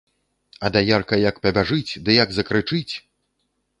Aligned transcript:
А 0.69 0.69
даярка 0.77 1.19
як 1.29 1.37
пабяжыць 1.45 1.99
ды 2.07 2.11
як 2.23 2.29
закрычыць. 2.39 2.93